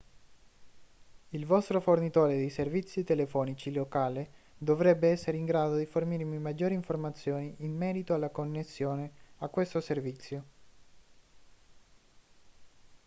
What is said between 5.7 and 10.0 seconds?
di fornirvi maggiori informazioni in merito alla connessione a questo